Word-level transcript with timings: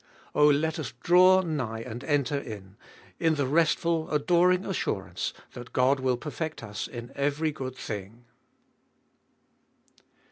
Oh, 0.33 0.47
let 0.47 0.79
us 0.79 0.93
draw 1.03 1.41
nigh 1.41 1.81
and 1.81 2.03
enter 2.05 2.39
in, 2.39 2.75
in 3.19 3.35
the 3.35 3.45
restful, 3.45 4.09
adoring 4.09 4.65
assurance 4.65 5.31
that 5.53 5.73
God 5.73 5.99
will 5.99 6.17
perfect 6.17 6.63
us 6.63 6.87
in 6.87 7.11
every 7.13 7.51
good 7.51 7.75
thing. 7.75 8.25